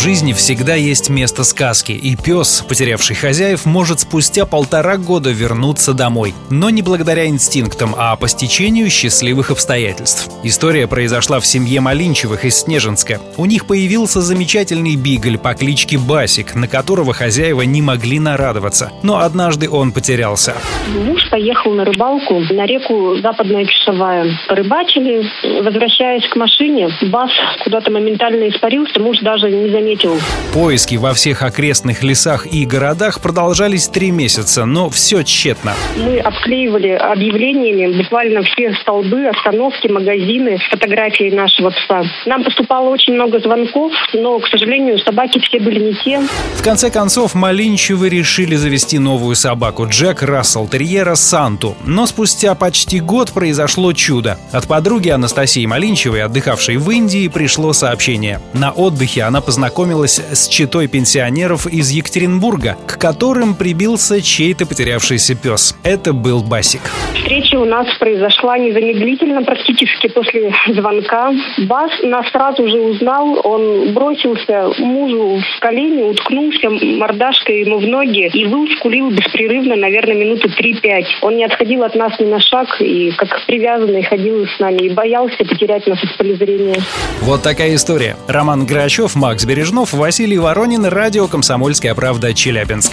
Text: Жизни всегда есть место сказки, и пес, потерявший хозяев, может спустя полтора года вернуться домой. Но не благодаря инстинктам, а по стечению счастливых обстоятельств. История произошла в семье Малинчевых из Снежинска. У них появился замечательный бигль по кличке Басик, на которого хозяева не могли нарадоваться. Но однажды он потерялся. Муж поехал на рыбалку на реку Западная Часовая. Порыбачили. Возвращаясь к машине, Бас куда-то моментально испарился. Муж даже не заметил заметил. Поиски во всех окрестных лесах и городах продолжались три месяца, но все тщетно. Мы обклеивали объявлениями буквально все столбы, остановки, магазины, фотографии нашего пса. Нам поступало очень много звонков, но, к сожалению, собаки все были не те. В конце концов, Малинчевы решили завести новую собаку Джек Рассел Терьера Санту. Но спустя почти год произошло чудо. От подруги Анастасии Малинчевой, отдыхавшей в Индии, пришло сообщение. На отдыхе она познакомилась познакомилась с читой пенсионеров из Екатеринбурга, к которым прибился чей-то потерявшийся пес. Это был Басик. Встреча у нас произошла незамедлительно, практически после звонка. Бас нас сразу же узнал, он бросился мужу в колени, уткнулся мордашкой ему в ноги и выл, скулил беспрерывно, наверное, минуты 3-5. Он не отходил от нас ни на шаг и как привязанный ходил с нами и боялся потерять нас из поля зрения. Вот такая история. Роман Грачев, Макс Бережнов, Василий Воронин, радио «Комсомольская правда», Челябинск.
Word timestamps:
Жизни 0.00 0.32
всегда 0.32 0.76
есть 0.76 1.10
место 1.10 1.44
сказки, 1.44 1.92
и 1.92 2.16
пес, 2.16 2.64
потерявший 2.66 3.16
хозяев, 3.16 3.66
может 3.66 4.00
спустя 4.00 4.46
полтора 4.46 4.96
года 4.96 5.30
вернуться 5.30 5.92
домой. 5.92 6.32
Но 6.48 6.70
не 6.70 6.80
благодаря 6.80 7.26
инстинктам, 7.26 7.94
а 7.96 8.16
по 8.16 8.26
стечению 8.26 8.88
счастливых 8.88 9.50
обстоятельств. 9.50 10.30
История 10.42 10.86
произошла 10.86 11.38
в 11.38 11.46
семье 11.46 11.82
Малинчевых 11.82 12.46
из 12.46 12.62
Снежинска. 12.62 13.20
У 13.36 13.44
них 13.44 13.66
появился 13.66 14.22
замечательный 14.22 14.96
бигль 14.96 15.36
по 15.36 15.52
кличке 15.52 15.98
Басик, 15.98 16.54
на 16.54 16.66
которого 16.66 17.12
хозяева 17.12 17.62
не 17.62 17.82
могли 17.82 18.18
нарадоваться. 18.18 18.90
Но 19.02 19.18
однажды 19.18 19.68
он 19.68 19.92
потерялся. 19.92 20.54
Муж 20.94 21.28
поехал 21.30 21.72
на 21.72 21.84
рыбалку 21.84 22.40
на 22.50 22.64
реку 22.64 23.16
Западная 23.20 23.66
Часовая. 23.66 24.26
Порыбачили. 24.48 25.28
Возвращаясь 25.62 26.26
к 26.26 26.36
машине, 26.36 26.88
Бас 27.10 27.30
куда-то 27.64 27.90
моментально 27.90 28.48
испарился. 28.48 28.98
Муж 28.98 29.18
даже 29.18 29.50
не 29.50 29.68
заметил 29.68 29.89
заметил. 29.90 30.18
Поиски 30.52 30.96
во 30.96 31.14
всех 31.14 31.42
окрестных 31.42 32.02
лесах 32.02 32.46
и 32.46 32.64
городах 32.64 33.20
продолжались 33.20 33.88
три 33.88 34.10
месяца, 34.10 34.64
но 34.64 34.90
все 34.90 35.22
тщетно. 35.22 35.74
Мы 35.96 36.18
обклеивали 36.18 36.90
объявлениями 36.90 38.02
буквально 38.02 38.42
все 38.42 38.74
столбы, 38.82 39.26
остановки, 39.26 39.88
магазины, 39.88 40.58
фотографии 40.70 41.30
нашего 41.34 41.70
пса. 41.70 42.02
Нам 42.26 42.44
поступало 42.44 42.90
очень 42.90 43.14
много 43.14 43.40
звонков, 43.40 43.92
но, 44.12 44.38
к 44.38 44.48
сожалению, 44.48 44.98
собаки 44.98 45.40
все 45.40 45.60
были 45.60 45.80
не 45.80 45.94
те. 46.04 46.20
В 46.56 46.62
конце 46.62 46.90
концов, 46.90 47.34
Малинчевы 47.34 48.08
решили 48.08 48.56
завести 48.56 48.98
новую 48.98 49.36
собаку 49.36 49.86
Джек 49.88 50.22
Рассел 50.22 50.68
Терьера 50.68 51.14
Санту. 51.14 51.76
Но 51.84 52.06
спустя 52.06 52.54
почти 52.54 53.00
год 53.00 53.32
произошло 53.32 53.92
чудо. 53.92 54.38
От 54.52 54.66
подруги 54.66 55.08
Анастасии 55.08 55.64
Малинчевой, 55.66 56.22
отдыхавшей 56.22 56.76
в 56.76 56.90
Индии, 56.90 57.28
пришло 57.28 57.72
сообщение. 57.72 58.40
На 58.52 58.72
отдыхе 58.72 59.22
она 59.22 59.40
познакомилась 59.40 59.79
познакомилась 59.80 60.20
с 60.32 60.46
читой 60.48 60.88
пенсионеров 60.88 61.66
из 61.66 61.88
Екатеринбурга, 61.88 62.76
к 62.86 62.98
которым 62.98 63.54
прибился 63.54 64.20
чей-то 64.20 64.66
потерявшийся 64.66 65.34
пес. 65.34 65.74
Это 65.82 66.12
был 66.12 66.42
Басик. 66.42 66.82
Встреча 67.14 67.58
у 67.58 67.64
нас 67.64 67.86
произошла 67.98 68.58
незамедлительно, 68.58 69.42
практически 69.42 70.08
после 70.08 70.52
звонка. 70.68 71.32
Бас 71.58 71.90
нас 72.02 72.28
сразу 72.30 72.66
же 72.68 72.80
узнал, 72.80 73.40
он 73.44 73.92
бросился 73.92 74.70
мужу 74.78 75.40
в 75.40 75.60
колени, 75.60 76.02
уткнулся 76.02 76.70
мордашкой 76.70 77.60
ему 77.60 77.78
в 77.78 77.86
ноги 77.86 78.28
и 78.32 78.46
выл, 78.46 78.66
скулил 78.78 79.10
беспрерывно, 79.10 79.76
наверное, 79.76 80.14
минуты 80.14 80.48
3-5. 80.48 81.04
Он 81.22 81.36
не 81.36 81.44
отходил 81.44 81.82
от 81.82 81.94
нас 81.94 82.18
ни 82.18 82.24
на 82.24 82.40
шаг 82.40 82.80
и 82.80 83.10
как 83.12 83.28
привязанный 83.46 84.02
ходил 84.02 84.46
с 84.46 84.58
нами 84.58 84.86
и 84.86 84.90
боялся 84.90 85.38
потерять 85.38 85.86
нас 85.86 86.02
из 86.02 86.10
поля 86.12 86.34
зрения. 86.34 86.76
Вот 87.22 87.42
такая 87.42 87.74
история. 87.74 88.16
Роман 88.28 88.66
Грачев, 88.66 89.14
Макс 89.14 89.44
Бережнов, 89.44 89.92
Василий 89.92 90.38
Воронин, 90.38 90.84
радио 90.86 91.26
«Комсомольская 91.28 91.94
правда», 91.94 92.34
Челябинск. 92.34 92.92